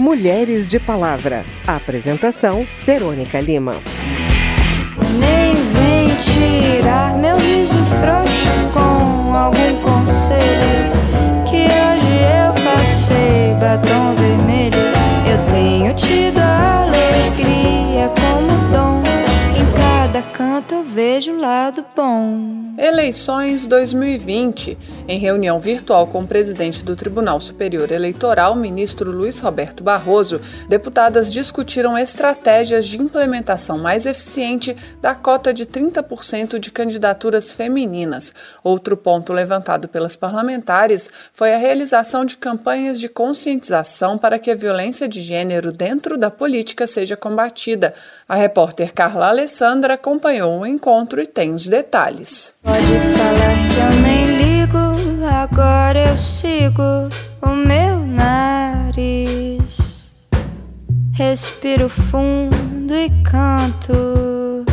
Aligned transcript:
Mulheres 0.00 0.66
de 0.66 0.80
Palavra. 0.80 1.44
Apresentação: 1.66 2.66
Verônica 2.86 3.38
Lima. 3.38 3.82
Nem 5.18 5.52
vem 5.74 6.08
tirar 6.16 7.18
meu 7.18 7.36
riso 7.36 7.74
frouxo 8.00 8.70
com 8.72 9.36
algum 9.36 9.76
conselho. 9.82 10.90
Que 11.44 11.66
hoje 11.66 12.16
eu 12.24 12.54
passei 12.64 13.52
batom 13.60 14.14
vermelho. 14.14 14.78
Eu 15.30 15.52
tenho 15.52 15.94
tido 15.94 16.39
vejo 21.00 21.32
o 21.32 21.40
lado 21.40 21.82
bom. 21.96 22.74
Eleições 22.76 23.66
2020. 23.66 24.76
Em 25.08 25.18
reunião 25.18 25.58
virtual 25.58 26.06
com 26.06 26.20
o 26.20 26.26
presidente 26.26 26.84
do 26.84 26.94
Tribunal 26.94 27.40
Superior 27.40 27.90
Eleitoral, 27.90 28.54
ministro 28.54 29.10
Luiz 29.10 29.38
Roberto 29.38 29.82
Barroso, 29.82 30.42
deputadas 30.68 31.32
discutiram 31.32 31.96
estratégias 31.96 32.86
de 32.86 33.00
implementação 33.00 33.78
mais 33.78 34.04
eficiente 34.04 34.76
da 35.00 35.14
cota 35.14 35.54
de 35.54 35.64
30% 35.64 36.58
de 36.58 36.70
candidaturas 36.70 37.54
femininas. 37.54 38.34
Outro 38.62 38.94
ponto 38.94 39.32
levantado 39.32 39.88
pelas 39.88 40.16
parlamentares 40.16 41.10
foi 41.32 41.54
a 41.54 41.58
realização 41.58 42.26
de 42.26 42.36
campanhas 42.36 43.00
de 43.00 43.08
conscientização 43.08 44.18
para 44.18 44.38
que 44.38 44.50
a 44.50 44.54
violência 44.54 45.08
de 45.08 45.22
gênero 45.22 45.72
dentro 45.72 46.18
da 46.18 46.30
política 46.30 46.86
seja 46.86 47.16
combatida. 47.16 47.94
A 48.28 48.34
repórter 48.34 48.92
Carla 48.92 49.28
Alessandra 49.28 49.94
acompanhou 49.94 50.60
o 50.60 50.66
encontro 50.66 50.89
e 51.20 51.26
tem 51.26 51.54
os 51.54 51.68
detalhes. 51.68 52.52
Pode 52.64 52.84
falar 53.16 53.54
que 53.70 53.78
eu 53.78 54.00
nem 54.02 54.26
ligo, 54.36 54.78
agora 55.24 56.08
eu 56.08 56.16
sigo 56.16 56.82
o 57.42 57.54
meu 57.54 58.04
nariz. 58.04 59.78
Respiro 61.12 61.88
fundo 61.88 62.92
e 62.92 63.08
canto, 63.22 64.64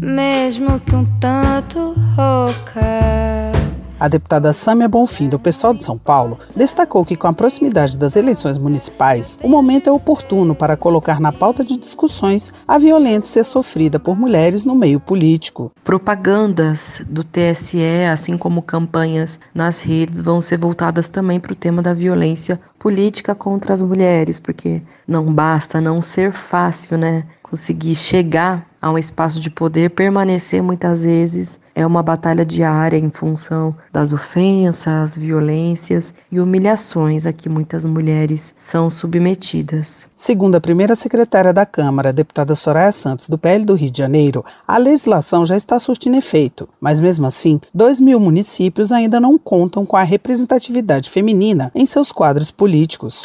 mesmo 0.00 0.80
que 0.80 0.96
um 0.96 1.04
tanto 1.20 1.94
rouca. 2.16 3.55
A 3.98 4.08
deputada 4.08 4.52
Sâmia 4.52 4.88
Bonfim, 4.88 5.26
do 5.26 5.38
pessoal 5.38 5.72
de 5.72 5.82
São 5.82 5.96
Paulo, 5.96 6.38
destacou 6.54 7.02
que, 7.02 7.16
com 7.16 7.28
a 7.28 7.32
proximidade 7.32 7.96
das 7.96 8.14
eleições 8.14 8.58
municipais, 8.58 9.38
o 9.42 9.48
momento 9.48 9.88
é 9.88 9.92
oportuno 9.92 10.54
para 10.54 10.76
colocar 10.76 11.18
na 11.18 11.32
pauta 11.32 11.64
de 11.64 11.78
discussões 11.78 12.52
a 12.68 12.76
violência 12.76 13.42
sofrida 13.42 13.98
por 13.98 14.14
mulheres 14.14 14.66
no 14.66 14.74
meio 14.74 15.00
político. 15.00 15.72
Propagandas 15.82 17.02
do 17.08 17.24
TSE, 17.24 18.04
assim 18.12 18.36
como 18.36 18.60
campanhas 18.60 19.40
nas 19.54 19.80
redes, 19.80 20.20
vão 20.20 20.42
ser 20.42 20.58
voltadas 20.58 21.08
também 21.08 21.40
para 21.40 21.52
o 21.52 21.56
tema 21.56 21.80
da 21.80 21.94
violência 21.94 22.60
política 22.78 23.34
contra 23.34 23.72
as 23.72 23.80
mulheres, 23.80 24.38
porque 24.38 24.82
não 25.08 25.32
basta 25.32 25.80
não 25.80 26.02
ser 26.02 26.32
fácil, 26.32 26.98
né? 26.98 27.24
Conseguir 27.48 27.94
chegar 27.94 28.66
a 28.82 28.90
um 28.90 28.98
espaço 28.98 29.38
de 29.38 29.50
poder, 29.50 29.90
permanecer 29.90 30.60
muitas 30.60 31.04
vezes 31.04 31.60
é 31.76 31.86
uma 31.86 32.02
batalha 32.02 32.44
diária 32.44 32.96
em 32.96 33.08
função 33.08 33.72
das 33.92 34.12
ofensas, 34.12 35.16
violências 35.16 36.12
e 36.30 36.40
humilhações 36.40 37.24
a 37.24 37.32
que 37.32 37.48
muitas 37.48 37.84
mulheres 37.84 38.52
são 38.56 38.90
submetidas. 38.90 40.08
Segundo 40.16 40.56
a 40.56 40.60
primeira 40.60 40.96
secretária 40.96 41.52
da 41.52 41.64
Câmara, 41.64 42.12
deputada 42.12 42.56
Soraya 42.56 42.90
Santos, 42.90 43.28
do 43.28 43.38
PL 43.38 43.64
do 43.64 43.74
Rio 43.74 43.92
de 43.92 43.98
Janeiro, 43.98 44.44
a 44.66 44.76
legislação 44.76 45.46
já 45.46 45.56
está 45.56 45.78
surtindo 45.78 46.16
efeito, 46.16 46.68
mas 46.80 46.98
mesmo 46.98 47.28
assim, 47.28 47.60
2 47.72 48.00
mil 48.00 48.18
municípios 48.18 48.90
ainda 48.90 49.20
não 49.20 49.38
contam 49.38 49.86
com 49.86 49.96
a 49.96 50.02
representatividade 50.02 51.10
feminina 51.10 51.70
em 51.76 51.86
seus 51.86 52.10
quadros 52.10 52.50
políticos. 52.50 53.24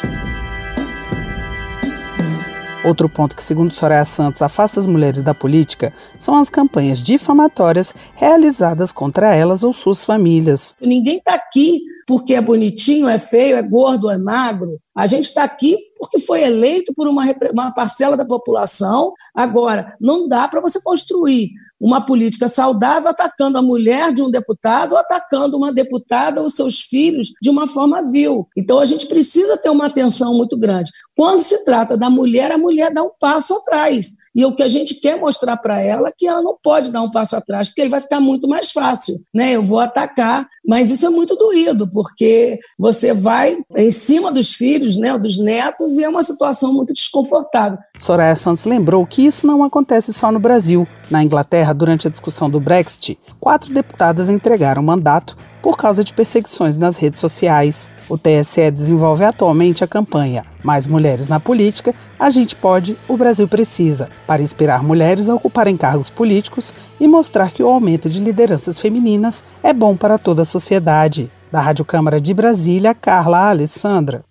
Outro 2.84 3.08
ponto 3.08 3.36
que, 3.36 3.42
segundo 3.44 3.72
Soraya 3.72 4.04
Santos, 4.04 4.42
afasta 4.42 4.80
as 4.80 4.88
mulheres 4.88 5.22
da 5.22 5.32
política 5.32 5.94
são 6.18 6.34
as 6.34 6.50
campanhas 6.50 7.00
difamatórias 7.00 7.94
realizadas 8.16 8.90
contra 8.90 9.34
elas 9.34 9.62
ou 9.62 9.72
suas 9.72 10.04
famílias. 10.04 10.74
Ninguém 10.80 11.18
está 11.18 11.34
aqui 11.34 11.82
porque 12.08 12.34
é 12.34 12.40
bonitinho, 12.40 13.08
é 13.08 13.20
feio, 13.20 13.56
é 13.56 13.62
gordo, 13.62 14.10
é 14.10 14.18
magro. 14.18 14.80
A 14.96 15.06
gente 15.06 15.24
está 15.24 15.44
aqui 15.44 15.78
porque 15.96 16.18
foi 16.18 16.42
eleito 16.42 16.92
por 16.94 17.06
uma, 17.06 17.24
uma 17.52 17.72
parcela 17.72 18.16
da 18.16 18.24
população. 18.24 19.12
Agora, 19.32 19.96
não 20.00 20.28
dá 20.28 20.48
para 20.48 20.60
você 20.60 20.82
construir 20.82 21.50
uma 21.82 22.00
política 22.00 22.46
saudável 22.46 23.10
atacando 23.10 23.58
a 23.58 23.62
mulher 23.62 24.14
de 24.14 24.22
um 24.22 24.30
deputado 24.30 24.92
ou 24.92 24.98
atacando 24.98 25.56
uma 25.56 25.72
deputada 25.72 26.40
ou 26.40 26.48
seus 26.48 26.80
filhos 26.80 27.32
de 27.42 27.50
uma 27.50 27.66
forma 27.66 28.08
vil. 28.08 28.46
Então 28.56 28.78
a 28.78 28.84
gente 28.84 29.06
precisa 29.06 29.56
ter 29.56 29.68
uma 29.68 29.86
atenção 29.86 30.32
muito 30.32 30.56
grande. 30.56 30.92
Quando 31.16 31.40
se 31.40 31.64
trata 31.64 31.96
da 31.96 32.08
mulher, 32.08 32.52
a 32.52 32.58
mulher 32.58 32.94
dá 32.94 33.02
um 33.02 33.10
passo 33.18 33.54
atrás. 33.56 34.12
E 34.34 34.44
o 34.44 34.54
que 34.54 34.62
a 34.62 34.68
gente 34.68 34.94
quer 34.94 35.18
mostrar 35.18 35.56
para 35.58 35.80
ela 35.80 36.08
é 36.08 36.12
que 36.16 36.26
ela 36.26 36.42
não 36.42 36.56
pode 36.60 36.90
dar 36.90 37.02
um 37.02 37.10
passo 37.10 37.36
atrás, 37.36 37.68
porque 37.68 37.82
aí 37.82 37.88
vai 37.88 38.00
ficar 38.00 38.20
muito 38.20 38.48
mais 38.48 38.70
fácil, 38.70 39.22
né? 39.32 39.52
Eu 39.52 39.62
vou 39.62 39.78
atacar, 39.78 40.48
mas 40.66 40.90
isso 40.90 41.06
é 41.06 41.10
muito 41.10 41.36
doído, 41.36 41.88
porque 41.90 42.58
você 42.78 43.12
vai 43.12 43.58
em 43.76 43.90
cima 43.90 44.32
dos 44.32 44.54
filhos, 44.54 44.96
né, 44.96 45.16
dos 45.18 45.38
netos, 45.38 45.98
e 45.98 46.04
é 46.04 46.08
uma 46.08 46.22
situação 46.22 46.72
muito 46.72 46.92
desconfortável. 46.92 47.78
Soraya 47.98 48.34
Santos 48.34 48.64
lembrou 48.64 49.06
que 49.06 49.26
isso 49.26 49.46
não 49.46 49.62
acontece 49.62 50.12
só 50.12 50.32
no 50.32 50.38
Brasil. 50.38 50.86
Na 51.10 51.22
Inglaterra, 51.22 51.72
durante 51.74 52.06
a 52.06 52.10
discussão 52.10 52.48
do 52.48 52.58
Brexit, 52.58 53.18
quatro 53.38 53.72
deputadas 53.72 54.28
entregaram 54.28 54.82
mandato 54.82 55.36
por 55.62 55.76
causa 55.76 56.02
de 56.02 56.12
perseguições 56.12 56.76
nas 56.76 56.96
redes 56.96 57.20
sociais. 57.20 57.88
O 58.12 58.18
TSE 58.18 58.70
desenvolve 58.70 59.24
atualmente 59.24 59.82
a 59.82 59.86
campanha 59.86 60.44
Mais 60.62 60.86
Mulheres 60.86 61.28
na 61.28 61.40
Política, 61.40 61.94
a 62.18 62.28
gente 62.28 62.54
pode, 62.54 62.94
o 63.08 63.16
Brasil 63.16 63.48
precisa, 63.48 64.10
para 64.26 64.42
inspirar 64.42 64.82
mulheres 64.82 65.30
a 65.30 65.34
ocuparem 65.34 65.78
cargos 65.78 66.10
políticos 66.10 66.74
e 67.00 67.08
mostrar 67.08 67.52
que 67.52 67.62
o 67.62 67.68
aumento 67.70 68.10
de 68.10 68.20
lideranças 68.20 68.78
femininas 68.78 69.42
é 69.62 69.72
bom 69.72 69.96
para 69.96 70.18
toda 70.18 70.42
a 70.42 70.44
sociedade. 70.44 71.30
Da 71.50 71.58
Rádio 71.58 71.86
Câmara 71.86 72.20
de 72.20 72.34
Brasília, 72.34 72.92
Carla 72.92 73.48
Alessandra. 73.48 74.26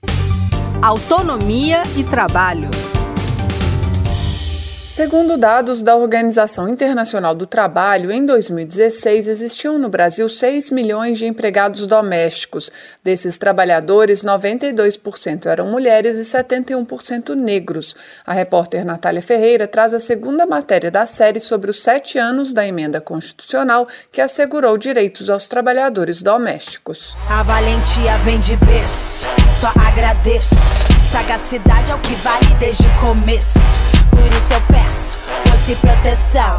Autonomia 0.79 1.81
e 1.97 2.03
trabalho. 2.03 2.69
Segundo 4.91 5.37
dados 5.37 5.81
da 5.81 5.95
Organização 5.95 6.67
Internacional 6.67 7.33
do 7.33 7.47
Trabalho, 7.47 8.11
em 8.11 8.25
2016 8.25 9.29
existiam 9.29 9.79
no 9.79 9.87
Brasil 9.87 10.27
6 10.27 10.69
milhões 10.69 11.17
de 11.17 11.25
empregados 11.25 11.87
domésticos. 11.87 12.69
Desses 13.01 13.37
trabalhadores, 13.37 14.21
92% 14.21 15.45
eram 15.45 15.71
mulheres 15.71 16.17
e 16.17 16.29
71% 16.29 17.33
negros. 17.35 17.95
A 18.25 18.33
repórter 18.33 18.83
Natália 18.83 19.21
Ferreira 19.21 19.65
traz 19.65 19.93
a 19.93 19.99
segunda 19.99 20.45
matéria 20.45 20.91
da 20.91 21.05
série 21.05 21.39
sobre 21.39 21.71
os 21.71 21.81
sete 21.81 22.17
anos 22.17 22.53
da 22.53 22.67
emenda 22.67 22.99
constitucional 22.99 23.87
que 24.11 24.19
assegurou 24.19 24.77
direitos 24.77 25.29
aos 25.29 25.47
trabalhadores 25.47 26.21
domésticos. 26.21 27.15
A 27.29 27.41
valentia 27.43 28.17
vem 28.25 28.41
de 28.41 28.57
berço, 28.57 29.25
só 29.57 29.71
agradeço. 29.87 30.55
Sagacidade 31.09 31.91
é 31.91 31.95
o 31.95 32.01
que 32.01 32.13
vale 32.15 32.53
desde 32.59 32.85
o 32.85 32.95
começo. 32.99 33.57
Por 34.11 34.33
isso 34.33 34.53
eu 34.53 34.61
peço, 34.61 35.17
fosse 35.49 35.75
proteção. 35.75 36.57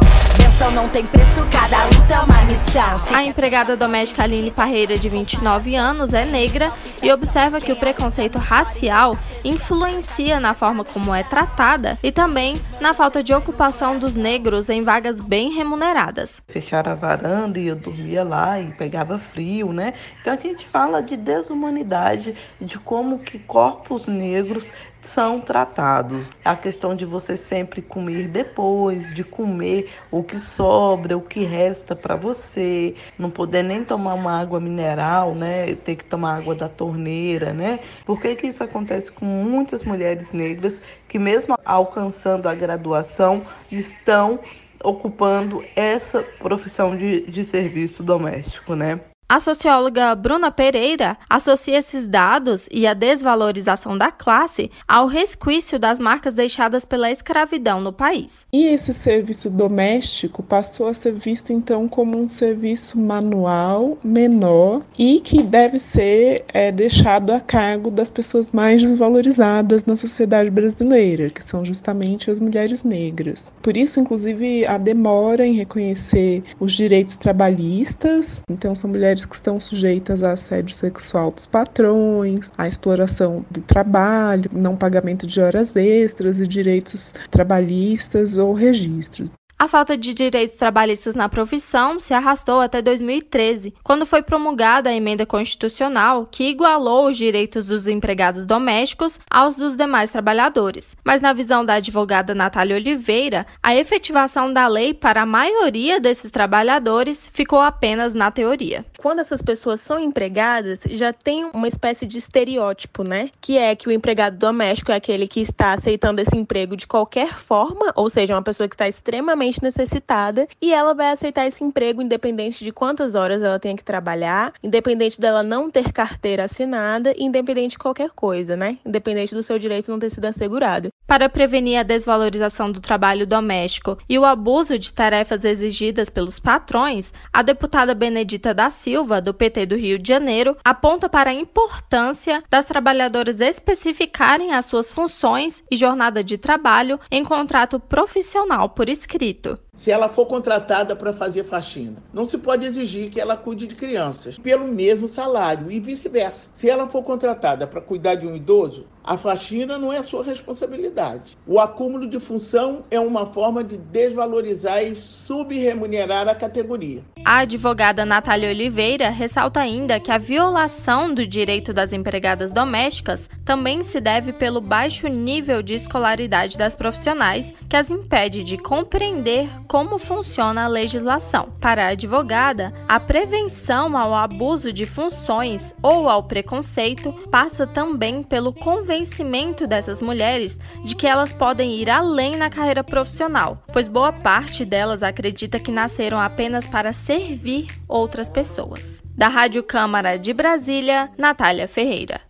Não 0.73 0.87
tem 0.89 1.05
preço, 1.05 1.45
cada 1.51 1.85
luta 1.85 2.13
é 2.13 2.19
uma 2.19 2.41
missão. 2.45 2.97
Se 2.97 3.13
A 3.13 3.23
empregada 3.23 3.75
doméstica 3.75 4.23
Aline 4.23 4.49
Parreira, 4.49 4.97
de 4.97 5.09
29 5.09 5.75
anos, 5.75 6.13
é 6.13 6.25
negra 6.25 6.71
e 7.01 7.11
observa 7.11 7.59
que 7.59 7.71
o 7.71 7.75
preconceito 7.75 8.39
racial 8.39 9.17
influencia 9.43 10.39
na 10.39 10.53
forma 10.53 10.83
como 10.85 11.13
é 11.13 11.21
tratada 11.21 11.97
e 12.01 12.11
também 12.11 12.59
na 12.79 12.93
falta 12.93 13.21
de 13.21 13.33
ocupação 13.33 13.99
dos 13.99 14.15
negros 14.15 14.69
em 14.69 14.81
vagas 14.81 15.19
bem 15.19 15.53
remuneradas. 15.53 16.41
Fecharam 16.47 16.93
a 16.93 16.95
varanda 16.95 17.59
e 17.59 17.67
eu 17.67 17.75
dormia 17.75 18.23
lá 18.23 18.59
e 18.59 18.71
pegava 18.71 19.19
frio, 19.19 19.73
né? 19.73 19.93
Então 20.21 20.33
a 20.33 20.37
gente 20.37 20.65
fala 20.65 21.01
de 21.01 21.17
desumanidade, 21.17 22.35
de 22.59 22.79
como 22.79 23.19
que 23.19 23.37
corpos 23.37 24.07
negros 24.07 24.65
são 25.03 25.39
tratados. 25.39 26.31
A 26.43 26.55
questão 26.55 26.95
de 26.95 27.05
você 27.05 27.35
sempre 27.35 27.81
comer 27.81 28.27
depois, 28.27 29.13
de 29.13 29.23
comer 29.23 29.91
o 30.09 30.23
que 30.23 30.39
sobra, 30.43 31.17
o 31.17 31.21
que 31.21 31.43
resta 31.45 31.95
para 31.95 32.15
você, 32.15 32.93
não 33.17 33.29
poder 33.29 33.63
nem 33.63 33.83
tomar 33.83 34.13
uma 34.13 34.39
água 34.39 34.59
mineral, 34.59 35.33
né? 35.33 35.73
Ter 35.75 35.95
que 35.95 36.03
tomar 36.03 36.37
água 36.37 36.53
da 36.53 36.69
torneira, 36.69 37.53
né? 37.53 37.79
Por 38.05 38.19
que, 38.21 38.35
que 38.35 38.47
isso 38.47 38.63
acontece 38.63 39.11
com 39.11 39.25
muitas 39.25 39.83
mulheres 39.83 40.31
negras 40.31 40.81
que, 41.07 41.17
mesmo 41.17 41.55
alcançando 41.65 42.47
a 42.47 42.55
graduação, 42.55 43.43
estão 43.71 44.39
ocupando 44.83 45.63
essa 45.75 46.21
profissão 46.21 46.95
de, 46.95 47.21
de 47.21 47.43
serviço 47.43 48.03
doméstico, 48.03 48.75
né? 48.75 48.99
A 49.33 49.39
socióloga 49.39 50.13
Bruna 50.13 50.51
Pereira 50.51 51.17
associa 51.27 51.79
esses 51.79 52.05
dados 52.05 52.69
e 52.71 52.85
a 52.85 52.93
desvalorização 52.93 53.97
da 53.97 54.11
classe 54.11 54.69
ao 54.87 55.07
resquício 55.07 55.79
das 55.79 55.99
marcas 55.99 56.35
deixadas 56.35 56.85
pela 56.85 57.09
escravidão 57.09 57.81
no 57.81 57.91
país. 57.91 58.45
E 58.53 58.67
esse 58.67 58.93
serviço 58.93 59.49
doméstico 59.49 60.43
passou 60.43 60.87
a 60.87 60.93
ser 60.93 61.13
visto 61.13 61.51
então 61.51 61.87
como 61.87 62.15
um 62.15 62.27
serviço 62.27 62.95
manual 62.99 63.97
menor 64.03 64.83
e 64.99 65.19
que 65.19 65.41
deve 65.41 65.79
ser 65.79 66.45
é, 66.49 66.71
deixado 66.71 67.31
a 67.31 67.39
cargo 67.39 67.89
das 67.89 68.11
pessoas 68.11 68.51
mais 68.51 68.83
desvalorizadas 68.83 69.83
na 69.85 69.95
sociedade 69.95 70.51
brasileira, 70.51 71.31
que 71.31 71.43
são 71.43 71.65
justamente 71.65 72.29
as 72.29 72.39
mulheres 72.39 72.83
negras. 72.83 73.51
Por 73.63 73.75
isso, 73.75 73.99
inclusive, 73.99 74.63
a 74.67 74.77
demora 74.77 75.43
em 75.43 75.53
reconhecer 75.53 76.43
os 76.59 76.73
direitos 76.73 77.15
trabalhistas. 77.15 78.43
Então, 78.47 78.75
são 78.75 78.91
mulheres 78.91 79.22
mulheres 79.23 79.25
que 79.25 79.35
estão 79.35 79.59
sujeitas 79.59 80.23
a 80.23 80.33
assédio 80.33 80.75
sexual 80.75 81.31
dos 81.31 81.45
patrões, 81.45 82.51
à 82.57 82.67
exploração 82.67 83.45
do 83.49 83.61
trabalho, 83.61 84.49
não 84.53 84.75
pagamento 84.75 85.25
de 85.25 85.39
horas 85.41 85.75
extras 85.75 86.39
e 86.39 86.47
direitos 86.47 87.13
trabalhistas 87.31 88.37
ou 88.37 88.53
registros. 88.53 89.29
A 89.63 89.67
falta 89.67 89.95
de 89.95 90.13
direitos 90.13 90.57
trabalhistas 90.57 91.15
na 91.15 91.29
profissão 91.29 91.97
se 91.97 92.13
arrastou 92.13 92.59
até 92.59 92.81
2013, 92.81 93.73
quando 93.81 94.05
foi 94.05 94.21
promulgada 94.21 94.89
a 94.89 94.93
emenda 94.93 95.25
constitucional 95.25 96.27
que 96.29 96.49
igualou 96.49 97.07
os 97.07 97.15
direitos 97.15 97.67
dos 97.67 97.87
empregados 97.87 98.45
domésticos 98.45 99.21
aos 99.31 99.55
dos 99.55 99.77
demais 99.77 100.11
trabalhadores. 100.11 100.97
Mas, 101.01 101.21
na 101.21 101.31
visão 101.31 101.63
da 101.63 101.75
advogada 101.75 102.35
Natália 102.35 102.75
Oliveira, 102.75 103.45
a 103.61 103.73
efetivação 103.73 104.51
da 104.51 104.67
lei 104.67 104.93
para 104.93 105.21
a 105.21 105.25
maioria 105.25 105.97
desses 105.97 106.29
trabalhadores 106.29 107.29
ficou 107.31 107.61
apenas 107.61 108.13
na 108.13 108.29
teoria. 108.31 108.83
Quando 109.03 109.19
essas 109.19 109.41
pessoas 109.41 109.81
são 109.81 109.99
empregadas, 109.99 110.79
já 110.91 111.11
tem 111.11 111.43
uma 111.53 111.67
espécie 111.67 112.05
de 112.05 112.17
estereótipo, 112.17 113.03
né? 113.03 113.29
Que 113.41 113.57
é 113.57 113.75
que 113.75 113.89
o 113.89 113.91
empregado 113.91 114.37
doméstico 114.37 114.93
é 114.93 114.95
aquele 114.95 115.27
que 115.27 115.41
está 115.41 115.73
aceitando 115.73 116.21
esse 116.21 116.37
emprego 116.37 116.77
de 116.77 116.87
qualquer 116.87 117.37
forma, 117.37 117.91
ou 117.97 118.09
seja, 118.09 118.33
uma 118.33 118.41
pessoa 118.41 118.65
que 118.69 118.75
está 118.75 118.87
extremamente 118.87 119.61
necessitada 119.61 120.47
e 120.61 120.73
ela 120.73 120.93
vai 120.93 121.11
aceitar 121.11 121.45
esse 121.45 121.65
emprego 121.65 122.01
independente 122.01 122.63
de 122.63 122.71
quantas 122.71 123.13
horas 123.13 123.43
ela 123.43 123.59
tenha 123.59 123.75
que 123.75 123.83
trabalhar, 123.83 124.53
independente 124.63 125.19
dela 125.19 125.43
não 125.43 125.69
ter 125.69 125.91
carteira 125.91 126.45
assinada, 126.45 127.13
independente 127.17 127.71
de 127.71 127.79
qualquer 127.79 128.11
coisa, 128.11 128.55
né? 128.55 128.77
Independente 128.85 129.35
do 129.35 129.43
seu 129.43 129.59
direito 129.59 129.91
não 129.91 129.99
ter 129.99 130.11
sido 130.11 130.23
assegurado. 130.23 130.87
Para 131.05 131.27
prevenir 131.27 131.77
a 131.77 131.83
desvalorização 131.83 132.71
do 132.71 132.79
trabalho 132.79 133.27
doméstico 133.27 133.97
e 134.07 134.17
o 134.17 134.23
abuso 134.23 134.79
de 134.79 134.93
tarefas 134.93 135.43
exigidas 135.43 136.09
pelos 136.09 136.39
patrões, 136.39 137.11
a 137.33 137.41
deputada 137.41 137.93
Benedita 137.93 138.53
da 138.53 138.69
Silva, 138.69 138.92
do 139.23 139.33
PT 139.33 139.65
do 139.65 139.75
Rio 139.75 139.97
de 139.97 140.07
Janeiro, 140.07 140.55
aponta 140.63 141.09
para 141.09 141.31
a 141.31 141.33
importância 141.33 142.43
das 142.49 142.65
trabalhadoras 142.65 143.41
especificarem 143.41 144.53
as 144.53 144.65
suas 144.65 144.91
funções 144.91 145.63
e 145.71 145.75
jornada 145.75 146.23
de 146.23 146.37
trabalho 146.37 146.99
em 147.09 147.23
contrato 147.23 147.79
profissional 147.79 148.69
por 148.69 148.87
escrito 148.87 149.57
se 149.75 149.91
ela 149.91 150.07
for 150.07 150.25
contratada 150.25 150.95
para 150.95 151.11
fazer 151.11 151.43
faxina, 151.43 151.97
não 152.13 152.25
se 152.25 152.37
pode 152.37 152.65
exigir 152.65 153.09
que 153.09 153.19
ela 153.19 153.35
cuide 153.35 153.67
de 153.67 153.75
crianças 153.75 154.37
pelo 154.37 154.67
mesmo 154.67 155.07
salário 155.07 155.71
e 155.71 155.79
vice-versa. 155.79 156.47
Se 156.53 156.69
ela 156.69 156.87
for 156.87 157.03
contratada 157.03 157.65
para 157.65 157.81
cuidar 157.81 158.15
de 158.15 158.27
um 158.27 158.35
idoso, 158.35 158.85
a 159.03 159.17
faxina 159.17 159.77
não 159.77 159.91
é 159.91 160.01
sua 160.01 160.23
responsabilidade. 160.23 161.37
O 161.45 161.59
acúmulo 161.59 162.07
de 162.07 162.19
função 162.19 162.85
é 162.89 162.99
uma 162.99 163.25
forma 163.25 163.63
de 163.63 163.75
desvalorizar 163.77 164.81
e 164.83 164.95
subremunerar 164.95 166.29
a 166.29 166.35
categoria. 166.35 167.03
A 167.25 167.39
advogada 167.39 168.05
Natália 168.05 168.49
Oliveira 168.49 169.09
ressalta 169.09 169.59
ainda 169.59 169.99
que 169.99 170.11
a 170.11 170.17
violação 170.17 171.13
do 171.13 171.25
direito 171.27 171.73
das 171.73 171.91
empregadas 171.91 172.53
domésticas 172.53 173.29
também 173.43 173.83
se 173.83 173.99
deve 173.99 174.31
pelo 174.31 174.61
baixo 174.61 175.07
nível 175.07 175.61
de 175.61 175.73
escolaridade 175.73 176.57
das 176.57 176.75
profissionais, 176.75 177.53
que 177.67 177.75
as 177.75 177.91
impede 177.91 178.43
de 178.43 178.57
compreender 178.57 179.49
como 179.63 179.97
funciona 179.97 180.65
a 180.65 180.67
legislação. 180.67 181.49
Para 181.59 181.85
a 181.85 181.89
advogada, 181.89 182.73
a 182.87 182.99
prevenção 182.99 183.97
ao 183.97 184.13
abuso 184.13 184.71
de 184.71 184.85
funções 184.85 185.73
ou 185.81 186.09
ao 186.09 186.23
preconceito 186.23 187.11
passa 187.31 187.65
também 187.65 188.21
pelo 188.21 188.53
convencimento 188.53 189.65
dessas 189.65 190.01
mulheres 190.01 190.59
de 190.83 190.95
que 190.95 191.07
elas 191.07 191.33
podem 191.33 191.75
ir 191.75 191.89
além 191.89 192.35
na 192.35 192.49
carreira 192.49 192.83
profissional, 192.83 193.63
pois 193.71 193.87
boa 193.87 194.11
parte 194.11 194.65
delas 194.65 195.03
acredita 195.03 195.59
que 195.59 195.71
nasceram 195.71 196.19
apenas 196.19 196.67
para 196.67 196.93
servir 196.93 197.67
outras 197.87 198.29
pessoas. 198.29 199.01
Da 199.15 199.27
Rádio 199.27 199.63
Câmara 199.63 200.17
de 200.17 200.33
Brasília, 200.33 201.09
Natália 201.17 201.67
Ferreira. 201.67 202.21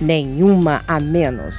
Nenhuma 0.00 0.82
a 0.88 0.98
menos. 0.98 1.54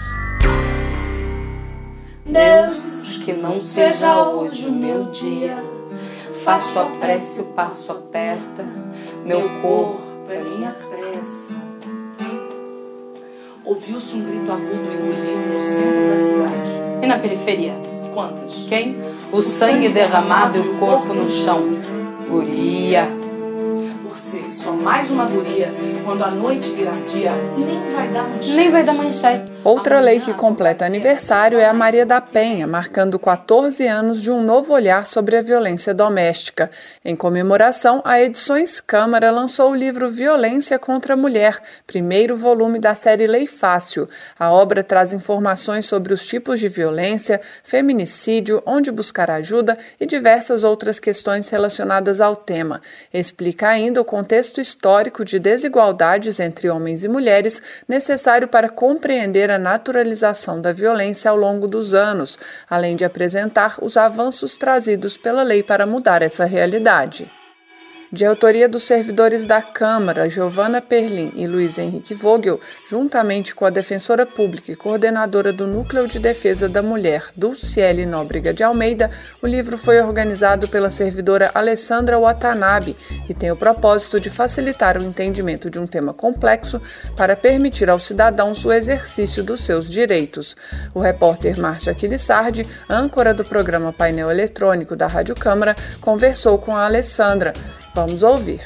Deus, 2.26 2.93
que 3.24 3.34
não 3.34 3.62
seja 3.62 4.22
hoje 4.22 4.68
o 4.68 4.72
meu 4.72 5.06
dia. 5.06 5.64
Faço 6.44 6.80
a 6.80 6.86
prece, 7.00 7.42
o 7.42 7.46
passo 7.46 7.92
aperta, 7.92 8.66
meu 9.24 9.42
corpo 9.62 10.02
é 10.30 10.42
minha 10.42 10.72
pressa 10.72 11.64
ouviu-se 13.66 14.16
um 14.16 14.24
grito 14.24 14.52
agudo 14.52 14.92
e 14.92 14.98
ruído 14.98 15.54
no 15.54 15.62
centro 15.62 16.10
da 16.10 16.18
cidade. 16.18 16.72
E 17.02 17.08
na 17.08 17.18
periferia? 17.18 17.74
Quantas? 18.14 18.52
Quem? 18.68 18.98
O, 19.32 19.38
o 19.38 19.44
sangue, 19.44 19.74
sangue 19.74 19.90
derramado 19.90 20.60
e 20.60 20.62
o 20.62 20.78
corpo 20.78 21.14
no 21.14 21.30
chão. 21.30 21.62
Guria. 22.30 23.08
Por 24.04 24.18
ser 24.18 24.53
só 24.64 24.72
mais 24.72 25.12
uma 25.12 25.26
guria, 25.26 25.70
quando 26.06 26.24
a 26.24 26.32
noite 26.32 26.70
virar 26.72 26.96
dia, 27.12 27.32
nem 27.58 27.92
vai 27.92 28.08
dar 28.08 28.24
manchete. 28.24 28.56
Nem 28.56 28.72
vai 28.72 28.84
dar 28.84 28.94
manchete. 28.94 29.52
Outra 29.62 30.00
lei 30.00 30.22
que 30.22 30.34
completa 30.34 30.86
aniversário 30.86 31.60
é 31.60 31.66
a 31.66 31.74
Maria 31.74 32.06
da 32.06 32.22
Penha, 32.22 32.66
marcando 32.66 33.20
14 33.20 33.86
anos 33.88 34.22
de 34.22 34.32
um 34.32 34.42
novo 34.42 34.74
olhar 34.74 35.06
sobre 35.06 35.38
a 35.38 35.42
violência 35.42 35.94
doméstica. 35.94 36.72
Em 37.04 37.16
comemoração, 37.16 38.02
a 38.06 38.22
Edições 38.22 38.80
Câmara 38.80 39.32
lançou 39.32 39.72
o 39.72 39.76
livro 39.76 40.10
Violência 40.10 40.80
contra 40.80 41.14
a 41.14 41.18
Mulher, 41.18 41.62
primeiro 41.86 42.38
volume 42.38 42.80
da 42.80 42.96
série 42.96 43.28
Lei 43.28 43.48
Fácil. 43.48 44.08
A 44.40 44.52
obra 44.52 44.82
traz 44.82 45.14
informações 45.14 45.86
sobre 45.86 46.14
os 46.14 46.26
tipos 46.26 46.60
de 46.60 46.70
violência, 46.70 47.42
feminicídio, 47.64 48.64
onde 48.66 48.92
buscar 48.92 49.30
ajuda 49.30 49.78
e 50.00 50.06
diversas 50.06 50.64
outras 50.64 51.00
questões 51.00 51.50
relacionadas 51.50 52.22
ao 52.22 52.36
tema. 52.36 52.82
Explica 53.14 53.68
ainda 53.68 54.00
o 54.00 54.06
contexto 54.06 54.53
histórico 54.62 55.24
de 55.26 55.40
desigualdades 55.40 56.40
entre 56.40 56.70
homens 56.70 57.04
e 57.04 57.08
mulheres 57.08 57.62
necessário 57.88 58.48
para 58.48 58.70
compreender 58.70 59.52
a 59.52 59.58
naturalização 59.58 60.62
da 60.62 60.72
violência 60.72 61.30
ao 61.30 61.38
longo 61.38 61.68
dos 61.68 61.94
anos, 61.94 62.40
além 62.70 62.96
de 62.96 63.06
apresentar 63.06 63.78
os 63.82 63.98
avanços 63.98 64.58
trazidos 64.58 65.18
pela 65.18 65.44
lei 65.44 65.62
para 65.62 65.86
mudar 65.86 66.22
essa 66.22 66.46
realidade 66.46 67.32
de 68.14 68.24
autoria 68.24 68.70
dos 68.70 68.84
servidores 68.84 69.44
da 69.48 69.60
Câmara, 69.60 70.30
Giovana 70.30 70.80
Perlin 70.80 71.34
e 71.36 71.48
Luiz 71.48 71.80
Henrique 71.80 72.14
Vogel, 72.14 72.62
juntamente 72.88 73.56
com 73.56 73.66
a 73.66 73.72
defensora 73.72 74.24
pública 74.24 74.72
e 74.72 74.76
coordenadora 74.76 75.52
do 75.52 75.66
Núcleo 75.66 76.08
de 76.08 76.20
Defesa 76.20 76.70
da 76.70 76.84
Mulher, 76.84 77.26
Dulciele 77.36 78.06
Nóbrega 78.06 78.54
de 78.54 78.64
Almeida, 78.64 79.10
o 79.42 79.48
livro 79.48 79.80
foi 79.80 80.00
organizado 80.00 80.68
pela 80.68 80.92
servidora 80.92 81.50
Alessandra 81.56 82.20
Watanabe 82.20 82.96
e 83.28 83.34
tem 83.34 83.50
o 83.50 83.56
propósito 83.56 84.20
de 84.20 84.30
facilitar 84.30 84.96
o 84.96 85.04
entendimento 85.04 85.68
de 85.68 85.80
um 85.80 85.88
tema 85.88 86.14
complexo 86.14 86.80
para 87.18 87.36
permitir 87.36 87.90
aos 87.90 88.06
cidadãos 88.06 88.64
o 88.64 88.72
exercício 88.72 89.44
dos 89.44 89.62
seus 89.62 89.90
direitos. 89.90 90.56
O 90.94 91.00
repórter 91.00 91.60
Márcio 91.60 91.92
Aquilissardi, 91.92 92.68
âncora 92.88 93.34
do 93.34 93.44
programa 93.44 93.92
Painel 93.92 94.30
Eletrônico 94.30 94.96
da 94.96 95.08
Rádio 95.08 95.34
Câmara, 95.34 95.76
conversou 96.00 96.60
com 96.60 96.76
a 96.76 96.86
Alessandra. 96.86 97.54
Vamos 97.96 98.24
ouvir. 98.24 98.60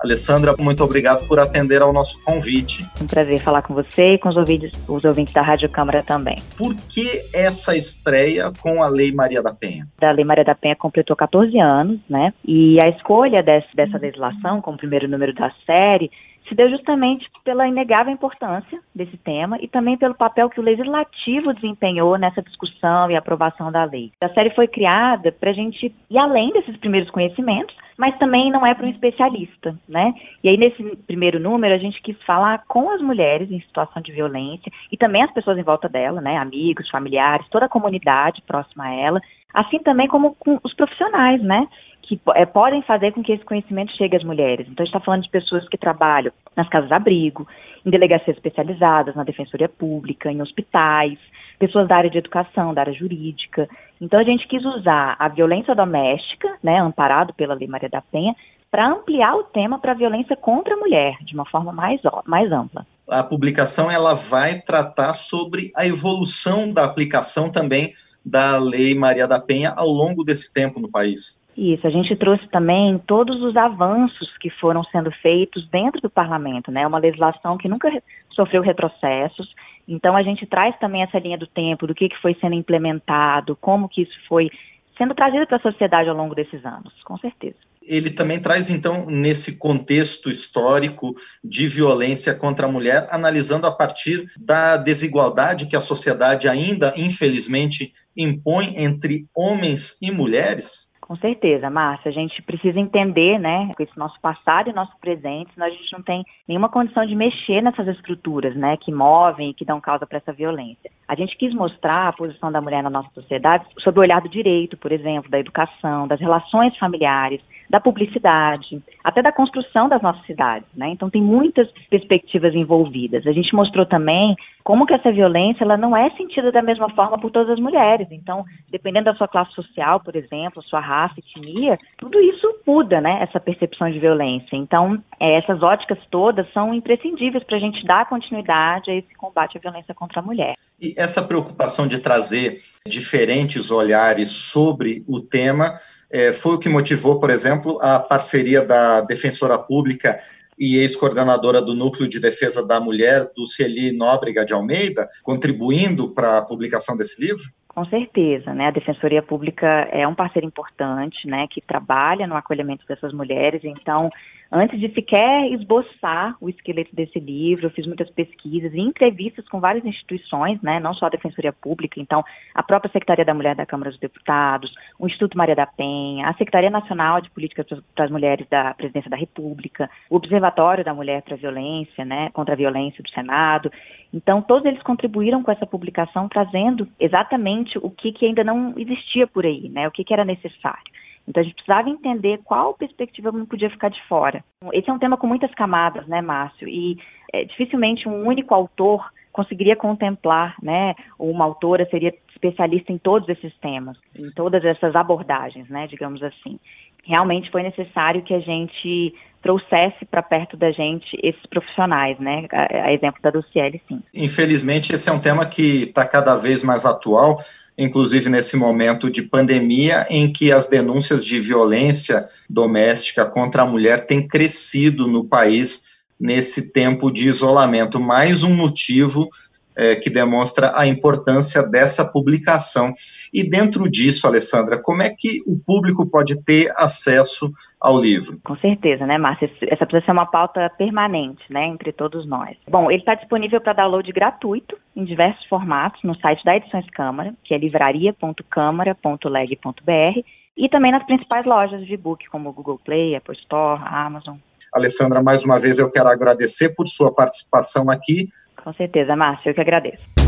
Alessandra, 0.00 0.54
muito 0.56 0.82
obrigado 0.82 1.26
por 1.26 1.38
atender 1.38 1.82
ao 1.82 1.92
nosso 1.92 2.22
convite. 2.24 2.88
Um 3.02 3.06
prazer 3.06 3.38
falar 3.40 3.62
com 3.62 3.74
você 3.74 4.14
e 4.14 4.18
com 4.18 4.28
os 4.28 4.36
ouvintes, 4.36 4.70
os 4.88 5.04
ouvintes 5.04 5.34
da 5.34 5.42
Rádio 5.42 5.68
Câmara 5.68 6.02
também. 6.02 6.36
Por 6.56 6.74
que 6.74 7.28
essa 7.34 7.76
estreia 7.76 8.52
com 8.62 8.82
a 8.82 8.88
Lei 8.88 9.12
Maria 9.12 9.42
da 9.42 9.52
Penha? 9.52 9.86
A 10.00 10.10
Lei 10.12 10.24
Maria 10.24 10.44
da 10.44 10.54
Penha 10.54 10.76
completou 10.76 11.16
14 11.16 11.58
anos, 11.58 12.00
né? 12.08 12.32
E 12.44 12.80
a 12.80 12.88
escolha 12.88 13.42
desse, 13.42 13.68
dessa 13.74 13.98
legislação 13.98 14.62
como 14.62 14.78
primeiro 14.78 15.08
número 15.08 15.34
da 15.34 15.52
série 15.66 16.10
se 16.48 16.54
deu 16.54 16.68
justamente 16.70 17.28
pela 17.44 17.68
inegável 17.68 18.12
importância 18.12 18.80
desse 18.94 19.16
tema 19.16 19.58
e 19.60 19.68
também 19.68 19.96
pelo 19.96 20.14
papel 20.14 20.48
que 20.48 20.60
o 20.60 20.62
legislativo 20.62 21.52
desempenhou 21.52 22.16
nessa 22.16 22.42
discussão 22.42 23.10
e 23.10 23.16
aprovação 23.16 23.70
da 23.70 23.84
lei. 23.84 24.10
A 24.22 24.28
série 24.30 24.50
foi 24.50 24.66
criada 24.66 25.30
para 25.30 25.50
a 25.50 25.54
gente 25.54 25.94
ir 26.10 26.18
além 26.18 26.52
desses 26.52 26.76
primeiros 26.76 27.10
conhecimentos, 27.10 27.76
mas 27.96 28.16
também 28.18 28.50
não 28.50 28.64
é 28.64 28.74
para 28.74 28.86
um 28.86 28.90
especialista, 28.90 29.76
né? 29.88 30.14
E 30.42 30.48
aí 30.48 30.56
nesse 30.56 30.82
primeiro 31.06 31.40
número 31.40 31.74
a 31.74 31.78
gente 31.78 32.00
quis 32.00 32.16
falar 32.22 32.64
com 32.66 32.90
as 32.90 33.00
mulheres 33.00 33.50
em 33.50 33.60
situação 33.60 34.00
de 34.00 34.12
violência 34.12 34.70
e 34.90 34.96
também 34.96 35.22
as 35.22 35.32
pessoas 35.32 35.58
em 35.58 35.64
volta 35.64 35.88
dela, 35.88 36.20
né? 36.20 36.36
Amigos, 36.36 36.88
familiares, 36.88 37.48
toda 37.50 37.66
a 37.66 37.68
comunidade 37.68 38.42
próxima 38.46 38.84
a 38.84 38.94
ela, 38.94 39.20
assim 39.52 39.78
também 39.80 40.06
como 40.06 40.34
com 40.36 40.58
os 40.62 40.74
profissionais, 40.74 41.42
né? 41.42 41.66
Que 42.08 42.18
é, 42.34 42.46
podem 42.46 42.80
fazer 42.82 43.12
com 43.12 43.22
que 43.22 43.32
esse 43.32 43.44
conhecimento 43.44 43.94
chegue 43.94 44.16
às 44.16 44.24
mulheres. 44.24 44.66
Então, 44.66 44.82
a 44.82 44.86
gente 44.86 44.94
está 44.94 45.04
falando 45.04 45.24
de 45.24 45.28
pessoas 45.28 45.68
que 45.68 45.76
trabalham 45.76 46.32
nas 46.56 46.66
casas 46.68 46.88
de 46.88 46.94
abrigo, 46.94 47.46
em 47.84 47.90
delegacias 47.90 48.34
especializadas, 48.34 49.14
na 49.14 49.24
defensoria 49.24 49.68
pública, 49.68 50.32
em 50.32 50.40
hospitais, 50.40 51.18
pessoas 51.58 51.86
da 51.86 51.96
área 51.96 52.08
de 52.08 52.16
educação, 52.16 52.72
da 52.72 52.80
área 52.80 52.94
jurídica. 52.94 53.68
Então, 54.00 54.18
a 54.18 54.24
gente 54.24 54.48
quis 54.48 54.64
usar 54.64 55.16
a 55.18 55.28
violência 55.28 55.74
doméstica, 55.74 56.48
né, 56.62 56.80
amparado 56.80 57.34
pela 57.34 57.52
Lei 57.52 57.68
Maria 57.68 57.90
da 57.90 58.00
Penha, 58.00 58.34
para 58.70 58.88
ampliar 58.88 59.36
o 59.36 59.44
tema 59.44 59.78
para 59.78 59.92
a 59.92 59.96
violência 59.96 60.34
contra 60.34 60.74
a 60.74 60.78
mulher, 60.78 61.18
de 61.22 61.34
uma 61.34 61.44
forma 61.44 61.72
mais, 61.72 62.00
mais 62.24 62.50
ampla. 62.50 62.86
A 63.06 63.22
publicação 63.22 63.90
ela 63.90 64.14
vai 64.14 64.60
tratar 64.62 65.12
sobre 65.12 65.70
a 65.76 65.86
evolução 65.86 66.72
da 66.72 66.84
aplicação 66.84 67.50
também 67.50 67.92
da 68.24 68.58
Lei 68.58 68.94
Maria 68.94 69.26
da 69.26 69.40
Penha 69.40 69.72
ao 69.76 69.88
longo 69.88 70.24
desse 70.24 70.52
tempo 70.52 70.80
no 70.80 70.90
país. 70.90 71.38
Isso, 71.58 71.84
a 71.88 71.90
gente 71.90 72.14
trouxe 72.14 72.46
também 72.46 73.02
todos 73.04 73.42
os 73.42 73.56
avanços 73.56 74.32
que 74.38 74.48
foram 74.48 74.84
sendo 74.84 75.10
feitos 75.10 75.68
dentro 75.68 76.00
do 76.00 76.08
parlamento, 76.08 76.70
né? 76.70 76.86
Uma 76.86 77.00
legislação 77.00 77.58
que 77.58 77.68
nunca 77.68 77.90
sofreu 78.30 78.62
retrocessos. 78.62 79.52
Então 79.88 80.16
a 80.16 80.22
gente 80.22 80.46
traz 80.46 80.78
também 80.78 81.02
essa 81.02 81.18
linha 81.18 81.36
do 81.36 81.48
tempo, 81.48 81.84
do 81.84 81.96
que, 81.96 82.08
que 82.08 82.22
foi 82.22 82.36
sendo 82.40 82.54
implementado, 82.54 83.56
como 83.60 83.88
que 83.88 84.02
isso 84.02 84.16
foi 84.28 84.48
sendo 84.96 85.16
trazido 85.16 85.48
para 85.48 85.56
a 85.56 85.60
sociedade 85.60 86.08
ao 86.08 86.14
longo 86.14 86.32
desses 86.32 86.64
anos, 86.64 86.92
com 87.02 87.18
certeza. 87.18 87.56
Ele 87.82 88.10
também 88.10 88.38
traz, 88.38 88.70
então, 88.70 89.06
nesse 89.06 89.58
contexto 89.58 90.30
histórico 90.30 91.16
de 91.42 91.66
violência 91.66 92.34
contra 92.34 92.66
a 92.66 92.70
mulher, 92.70 93.08
analisando 93.10 93.66
a 93.66 93.72
partir 93.72 94.30
da 94.38 94.76
desigualdade 94.76 95.66
que 95.66 95.76
a 95.76 95.80
sociedade 95.80 96.48
ainda, 96.48 96.94
infelizmente, 96.96 97.92
impõe 98.16 98.74
entre 98.76 99.26
homens 99.34 99.96
e 100.02 100.10
mulheres, 100.10 100.87
com 101.08 101.16
certeza, 101.16 101.70
Márcia. 101.70 102.10
A 102.10 102.12
gente 102.12 102.42
precisa 102.42 102.78
entender, 102.78 103.38
né, 103.38 103.70
esse 103.80 103.98
nosso 103.98 104.20
passado 104.20 104.68
e 104.68 104.74
nosso 104.74 104.92
presente, 105.00 105.50
senão 105.54 105.66
a 105.66 105.70
gente 105.70 105.90
não 105.90 106.02
tem 106.02 106.22
nenhuma 106.46 106.68
condição 106.68 107.06
de 107.06 107.14
mexer 107.14 107.62
nessas 107.62 107.88
estruturas, 107.88 108.54
né, 108.54 108.76
que 108.76 108.92
movem 108.92 109.50
e 109.50 109.54
que 109.54 109.64
dão 109.64 109.80
causa 109.80 110.06
para 110.06 110.18
essa 110.18 110.34
violência. 110.34 110.90
A 111.08 111.14
gente 111.14 111.34
quis 111.38 111.54
mostrar 111.54 112.08
a 112.08 112.12
posição 112.12 112.52
da 112.52 112.60
mulher 112.60 112.82
na 112.82 112.90
nossa 112.90 113.08
sociedade 113.14 113.64
sob 113.78 113.98
o 113.98 114.02
olhar 114.02 114.20
do 114.20 114.28
direito, 114.28 114.76
por 114.76 114.92
exemplo, 114.92 115.30
da 115.30 115.40
educação, 115.40 116.06
das 116.06 116.20
relações 116.20 116.76
familiares, 116.76 117.40
da 117.68 117.80
publicidade, 117.80 118.82
até 119.04 119.20
da 119.20 119.30
construção 119.30 119.88
das 119.88 120.00
nossas 120.00 120.24
cidades, 120.24 120.68
né? 120.74 120.88
Então 120.88 121.10
tem 121.10 121.22
muitas 121.22 121.70
perspectivas 121.90 122.54
envolvidas. 122.54 123.26
A 123.26 123.32
gente 123.32 123.54
mostrou 123.54 123.84
também 123.84 124.34
como 124.64 124.86
que 124.86 124.94
essa 124.94 125.12
violência 125.12 125.64
ela 125.64 125.76
não 125.76 125.96
é 125.96 126.10
sentida 126.10 126.50
da 126.50 126.62
mesma 126.62 126.88
forma 126.90 127.18
por 127.18 127.30
todas 127.30 127.50
as 127.50 127.60
mulheres. 127.60 128.08
Então, 128.10 128.44
dependendo 128.70 129.06
da 129.06 129.14
sua 129.14 129.28
classe 129.28 129.52
social, 129.52 130.00
por 130.00 130.16
exemplo, 130.16 130.62
sua 130.62 130.80
raça, 130.80 131.14
etnia, 131.18 131.78
tudo 131.96 132.20
isso 132.20 132.58
muda, 132.66 133.00
né? 133.00 133.22
Essa 133.22 133.40
percepção 133.40 133.90
de 133.90 133.98
violência. 133.98 134.56
Então, 134.56 135.02
é, 135.20 135.38
essas 135.38 135.62
óticas 135.62 135.98
todas 136.10 136.50
são 136.52 136.72
imprescindíveis 136.74 137.44
para 137.44 137.56
a 137.56 137.60
gente 137.60 137.84
dar 137.86 138.08
continuidade 138.08 138.90
a 138.90 138.94
esse 138.94 139.14
combate 139.14 139.58
à 139.58 139.60
violência 139.60 139.94
contra 139.94 140.20
a 140.20 140.22
mulher. 140.22 140.54
E 140.80 140.94
essa 140.96 141.22
preocupação 141.22 141.88
de 141.88 141.98
trazer 141.98 142.60
diferentes 142.86 143.70
olhares 143.70 144.30
sobre 144.30 145.04
o 145.08 145.20
tema 145.20 145.78
é, 146.10 146.32
foi 146.32 146.54
o 146.54 146.58
que 146.58 146.68
motivou, 146.68 147.20
por 147.20 147.30
exemplo, 147.30 147.78
a 147.82 147.98
parceria 147.98 148.64
da 148.64 149.00
Defensora 149.02 149.58
Pública 149.58 150.20
e 150.58 150.76
ex-coordenadora 150.78 151.62
do 151.62 151.74
Núcleo 151.74 152.08
de 152.08 152.18
Defesa 152.18 152.66
da 152.66 152.80
Mulher, 152.80 153.30
do 153.36 153.46
Cieli 153.46 153.92
Nóbrega 153.92 154.44
de 154.44 154.52
Almeida, 154.52 155.08
contribuindo 155.22 156.12
para 156.12 156.38
a 156.38 156.42
publicação 156.42 156.96
desse 156.96 157.20
livro? 157.20 157.44
Com 157.68 157.84
certeza, 157.84 158.52
né? 158.52 158.66
A 158.66 158.72
Defensoria 158.72 159.22
Pública 159.22 159.66
é 159.92 160.06
um 160.08 160.14
parceiro 160.14 160.48
importante, 160.48 161.28
né? 161.28 161.46
Que 161.48 161.60
trabalha 161.60 162.26
no 162.26 162.34
acolhimento 162.34 162.84
dessas 162.88 163.12
mulheres. 163.12 163.60
Então, 163.62 164.10
antes 164.50 164.78
de 164.80 164.92
sequer 164.94 165.52
esboçar 165.52 166.36
o 166.40 166.48
esqueleto 166.48 166.94
desse 166.94 167.18
livro, 167.18 167.66
eu 167.66 167.70
fiz 167.70 167.86
muitas 167.86 168.08
pesquisas 168.10 168.72
e 168.72 168.80
entrevistas 168.80 169.46
com 169.48 169.60
várias 169.60 169.84
instituições, 169.84 170.60
né? 170.62 170.80
Não 170.80 170.94
só 170.94 171.06
a 171.06 171.10
Defensoria 171.10 171.52
Pública, 171.52 172.00
então 172.00 172.24
a 172.54 172.62
própria 172.62 172.90
Secretaria 172.90 173.24
da 173.24 173.34
Mulher 173.34 173.54
da 173.54 173.66
Câmara 173.66 173.90
dos 173.90 174.00
Deputados, 174.00 174.72
o 174.98 175.06
Instituto 175.06 175.36
Maria 175.36 175.54
da 175.54 175.66
Penha, 175.66 176.28
a 176.28 176.34
Secretaria 176.34 176.70
Nacional 176.70 177.20
de 177.20 177.30
Políticas 177.30 177.66
para 177.94 178.04
as 178.04 178.10
Mulheres 178.10 178.46
da 178.48 178.74
Presidência 178.74 179.10
da 179.10 179.16
República, 179.16 179.90
o 180.08 180.16
Observatório 180.16 180.84
da 180.84 180.94
Mulher 180.94 181.22
para 181.22 181.34
a 181.34 181.38
Violência, 181.38 182.04
né? 182.04 182.30
Contra 182.30 182.54
a 182.54 182.56
Violência 182.56 183.02
do 183.02 183.10
Senado. 183.10 183.70
Então, 184.12 184.40
todos 184.40 184.64
eles 184.64 184.82
contribuíram 184.82 185.42
com 185.42 185.52
essa 185.52 185.66
publicação, 185.66 186.28
trazendo 186.28 186.88
exatamente 186.98 187.78
o 187.78 187.90
que, 187.90 188.12
que 188.12 188.26
ainda 188.26 188.42
não 188.42 188.74
existia 188.76 189.26
por 189.26 189.44
aí, 189.44 189.68
né? 189.68 189.86
O 189.86 189.90
que, 189.90 190.04
que 190.04 190.14
era 190.14 190.24
necessário. 190.24 190.90
Então, 191.28 191.42
a 191.42 191.44
gente 191.44 191.54
precisava 191.56 191.90
entender 191.90 192.40
qual 192.42 192.72
perspectiva 192.72 193.30
não 193.30 193.44
podia 193.44 193.68
ficar 193.68 193.90
de 193.90 194.02
fora. 194.08 194.42
Esse 194.72 194.88
é 194.88 194.92
um 194.92 194.98
tema 194.98 195.18
com 195.18 195.26
muitas 195.26 195.52
camadas, 195.54 196.06
né, 196.06 196.22
Márcio? 196.22 196.66
E 196.66 196.96
é, 197.32 197.44
dificilmente 197.44 198.08
um 198.08 198.26
único 198.26 198.54
autor 198.54 199.06
conseguiria 199.30 199.76
contemplar, 199.76 200.56
né? 200.62 200.94
Uma 201.18 201.44
autora 201.44 201.86
seria 201.90 202.14
especialista 202.30 202.90
em 202.92 202.98
todos 202.98 203.28
esses 203.28 203.54
temas, 203.58 203.96
em 204.16 204.30
todas 204.30 204.64
essas 204.64 204.96
abordagens, 204.96 205.68
né? 205.68 205.86
Digamos 205.86 206.22
assim. 206.22 206.58
Realmente 207.04 207.50
foi 207.50 207.62
necessário 207.62 208.22
que 208.22 208.34
a 208.34 208.40
gente 208.40 209.14
trouxesse 209.42 210.04
para 210.06 210.22
perto 210.22 210.56
da 210.56 210.72
gente 210.72 211.06
esses 211.22 211.46
profissionais, 211.46 212.18
né? 212.18 212.46
A, 212.50 212.86
a 212.86 212.92
exemplo 212.92 213.20
da 213.22 213.30
Luciele, 213.30 213.80
sim. 213.86 214.02
Infelizmente, 214.14 214.92
esse 214.92 215.08
é 215.08 215.12
um 215.12 215.20
tema 215.20 215.46
que 215.46 215.84
está 215.84 216.06
cada 216.06 216.34
vez 216.36 216.64
mais 216.64 216.84
atual, 216.84 217.38
inclusive 217.78 218.28
nesse 218.28 218.56
momento 218.56 219.08
de 219.08 219.22
pandemia, 219.22 220.04
em 220.10 220.32
que 220.32 220.50
as 220.50 220.66
denúncias 220.66 221.24
de 221.24 221.38
violência 221.38 222.28
doméstica 222.50 223.24
contra 223.24 223.62
a 223.62 223.66
mulher 223.66 224.06
têm 224.06 224.26
crescido 224.26 225.06
no 225.06 225.24
país 225.24 225.84
nesse 226.18 226.72
tempo 226.72 227.10
de 227.10 227.28
isolamento. 227.28 228.00
Mais 228.00 228.42
um 228.42 228.52
motivo 228.52 229.30
é, 229.78 229.94
que 229.94 230.10
demonstra 230.10 230.72
a 230.74 230.88
importância 230.88 231.62
dessa 231.62 232.04
publicação. 232.04 232.92
E 233.32 233.48
dentro 233.48 233.88
disso, 233.88 234.26
Alessandra, 234.26 234.82
como 234.82 235.02
é 235.02 235.10
que 235.10 235.40
o 235.46 235.56
público 235.56 236.04
pode 236.04 236.42
ter 236.42 236.72
acesso 236.76 237.52
ao 237.80 238.00
livro? 238.00 238.40
Com 238.42 238.56
certeza, 238.56 239.06
né, 239.06 239.16
Márcia? 239.16 239.48
Essa 239.62 239.86
precisa 239.86 240.06
ser 240.06 240.12
uma 240.12 240.26
pauta 240.26 240.68
permanente, 240.76 241.44
né, 241.48 241.64
entre 241.66 241.92
todos 241.92 242.26
nós. 242.26 242.56
Bom, 242.68 242.90
ele 242.90 242.98
está 243.00 243.14
disponível 243.14 243.60
para 243.60 243.74
download 243.74 244.10
gratuito 244.10 244.76
em 244.96 245.04
diversos 245.04 245.46
formatos 245.46 246.02
no 246.02 246.18
site 246.18 246.44
da 246.44 246.56
Edições 246.56 246.90
Câmara, 246.90 247.32
que 247.44 247.54
é 247.54 247.58
livraria.câmara.leg.br, 247.58 250.20
e 250.56 250.68
também 250.68 250.90
nas 250.90 251.06
principais 251.06 251.46
lojas 251.46 251.86
de 251.86 251.94
e-book, 251.94 252.28
como 252.30 252.48
o 252.48 252.52
Google 252.52 252.80
Play, 252.84 253.14
Apple 253.14 253.36
Store, 253.36 253.80
Amazon. 253.84 254.38
Alessandra, 254.74 255.22
mais 255.22 255.44
uma 255.44 255.60
vez 255.60 255.78
eu 255.78 255.88
quero 255.88 256.08
agradecer 256.08 256.74
por 256.74 256.88
sua 256.88 257.14
participação 257.14 257.88
aqui. 257.88 258.28
Com 258.68 258.74
certeza, 258.74 259.16
Márcio, 259.16 259.48
eu 259.48 259.54
que 259.54 259.62
agradeço. 259.62 260.27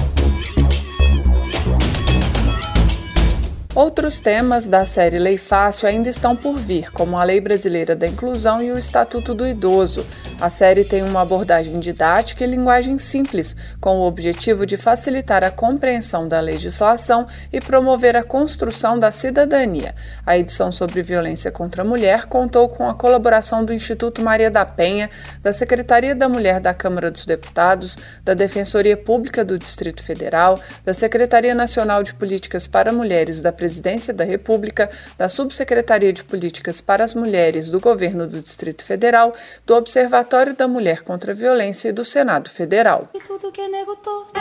Outros 3.72 4.18
temas 4.18 4.66
da 4.66 4.84
série 4.84 5.20
Lei 5.20 5.38
Fácil 5.38 5.88
ainda 5.88 6.08
estão 6.08 6.34
por 6.34 6.58
vir, 6.58 6.90
como 6.90 7.16
a 7.16 7.22
Lei 7.22 7.40
Brasileira 7.40 7.94
da 7.94 8.04
Inclusão 8.04 8.60
e 8.60 8.72
o 8.72 8.76
Estatuto 8.76 9.32
do 9.32 9.46
Idoso. 9.46 10.04
A 10.40 10.50
série 10.50 10.82
tem 10.82 11.04
uma 11.04 11.20
abordagem 11.20 11.78
didática 11.78 12.42
e 12.42 12.48
linguagem 12.48 12.98
simples, 12.98 13.54
com 13.80 13.98
o 13.98 14.06
objetivo 14.06 14.66
de 14.66 14.76
facilitar 14.76 15.44
a 15.44 15.52
compreensão 15.52 16.26
da 16.26 16.40
legislação 16.40 17.28
e 17.52 17.60
promover 17.60 18.16
a 18.16 18.24
construção 18.24 18.98
da 18.98 19.12
cidadania. 19.12 19.94
A 20.26 20.36
edição 20.36 20.72
sobre 20.72 21.00
violência 21.00 21.52
contra 21.52 21.82
a 21.82 21.84
mulher 21.84 22.26
contou 22.26 22.68
com 22.68 22.88
a 22.88 22.94
colaboração 22.94 23.64
do 23.64 23.72
Instituto 23.72 24.20
Maria 24.20 24.50
da 24.50 24.66
Penha, 24.66 25.08
da 25.44 25.52
Secretaria 25.52 26.14
da 26.14 26.28
Mulher 26.28 26.58
da 26.58 26.74
Câmara 26.74 27.08
dos 27.08 27.24
Deputados, 27.24 27.96
da 28.24 28.34
Defensoria 28.34 28.96
Pública 28.96 29.44
do 29.44 29.56
Distrito 29.56 30.02
Federal, 30.02 30.58
da 30.84 30.92
Secretaria 30.92 31.54
Nacional 31.54 32.02
de 32.02 32.14
Políticas 32.14 32.66
para 32.66 32.92
Mulheres 32.92 33.40
da 33.40 33.59
Presidência 33.60 34.14
da 34.14 34.24
República, 34.24 34.88
da 35.18 35.28
Subsecretaria 35.28 36.14
de 36.14 36.24
Políticas 36.24 36.80
para 36.80 37.04
as 37.04 37.14
Mulheres 37.14 37.68
do 37.68 37.78
Governo 37.78 38.26
do 38.26 38.40
Distrito 38.40 38.82
Federal, 38.82 39.34
do 39.66 39.74
Observatório 39.74 40.56
da 40.56 40.66
Mulher 40.66 41.02
contra 41.02 41.32
a 41.32 41.34
Violência 41.34 41.90
e 41.90 41.92
do 41.92 42.02
Senado 42.02 42.48
Federal. 42.48 43.10
E 43.12 43.20
tudo 43.20 43.52
que 43.52 43.60
é 43.60 43.68
nego 43.68 43.94
torto 43.96 44.40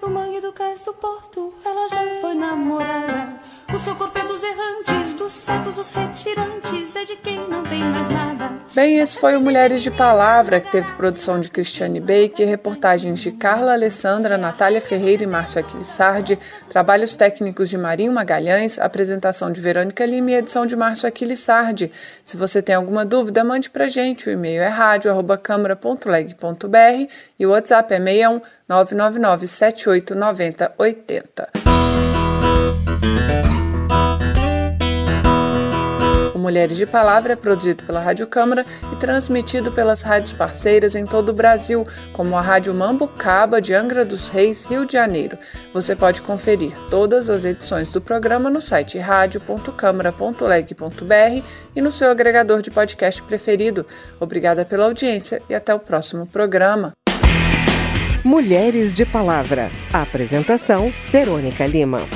do 0.00 0.08
mangue, 0.08 0.40
do 0.40 0.52
cais, 0.52 0.84
do 0.84 0.94
porto, 0.94 1.52
ela 1.64 1.88
já 1.88 2.20
foi 2.20 2.34
namorada. 2.34 3.40
O 3.74 3.78
seu 3.78 3.94
corpo 3.94 4.18
é 4.18 4.24
dos 4.24 4.42
errantes, 4.42 5.14
dos 5.14 5.32
secos, 5.32 5.78
os 5.78 5.90
retirantes, 5.90 6.96
é 6.96 7.04
de 7.04 7.16
quem 7.16 7.38
não 7.48 7.62
tem 7.64 7.82
mais 7.84 8.08
nada. 8.08 8.50
Bem, 8.74 8.98
esse 8.98 9.18
foi 9.18 9.36
o 9.36 9.40
Mulheres 9.40 9.82
de 9.82 9.90
Palavra, 9.90 10.60
que 10.60 10.70
teve 10.70 10.92
produção 10.94 11.40
de 11.40 11.50
Cristiane 11.50 12.00
Baker, 12.00 12.48
reportagens 12.48 13.20
de 13.20 13.32
Carla 13.32 13.72
Alessandra, 13.72 14.38
Natália 14.38 14.80
Ferreira 14.80 15.24
e 15.24 15.26
Márcio 15.26 15.60
Aquilissardi, 15.60 16.38
trabalhos 16.68 17.16
técnicos 17.16 17.68
de 17.68 17.76
Marinho 17.76 18.12
Magalhães, 18.12 18.59
apresentação 18.78 19.52
de 19.52 19.60
Verônica 19.60 20.04
Lima 20.04 20.32
e 20.32 20.34
edição 20.34 20.66
de 20.66 20.76
Márcio 20.76 21.08
Aquilissardi. 21.08 21.90
Se 22.24 22.36
você 22.36 22.60
tem 22.60 22.74
alguma 22.74 23.04
dúvida, 23.04 23.44
mande 23.44 23.70
pra 23.70 23.86
gente. 23.88 24.28
O 24.28 24.32
e-mail 24.32 24.62
é 24.62 24.68
rádio.câmara.leg.br 24.68 27.12
e 27.38 27.46
o 27.46 27.50
WhatsApp 27.50 27.94
é 27.94 27.98
61 27.98 28.40
999 28.68 29.46
7890 29.46 30.74
80. 30.78 31.48
Mulheres 36.50 36.76
de 36.76 36.84
Palavra 36.84 37.34
é 37.34 37.36
produzido 37.36 37.84
pela 37.84 38.00
Rádio 38.00 38.26
Câmara 38.26 38.66
e 38.92 38.96
transmitido 38.96 39.70
pelas 39.70 40.02
rádios 40.02 40.32
parceiras 40.32 40.96
em 40.96 41.06
todo 41.06 41.28
o 41.28 41.32
Brasil, 41.32 41.86
como 42.12 42.34
a 42.34 42.40
Rádio 42.40 42.74
Mambucaba 42.74 43.60
de 43.60 43.72
Angra 43.72 44.04
dos 44.04 44.26
Reis, 44.26 44.64
Rio 44.64 44.84
de 44.84 44.94
Janeiro. 44.94 45.38
Você 45.72 45.94
pode 45.94 46.20
conferir 46.20 46.72
todas 46.90 47.30
as 47.30 47.44
edições 47.44 47.92
do 47.92 48.00
programa 48.00 48.50
no 48.50 48.60
site 48.60 48.98
radio.câmara.leg.br 48.98 51.44
e 51.76 51.80
no 51.80 51.92
seu 51.92 52.10
agregador 52.10 52.62
de 52.62 52.70
podcast 52.72 53.22
preferido. 53.22 53.86
Obrigada 54.18 54.64
pela 54.64 54.86
audiência 54.86 55.40
e 55.48 55.54
até 55.54 55.72
o 55.72 55.78
próximo 55.78 56.26
programa. 56.26 56.90
Mulheres 58.24 58.96
de 58.96 59.06
Palavra. 59.06 59.70
Apresentação: 59.92 60.92
Verônica 61.12 61.64
Lima. 61.64 62.08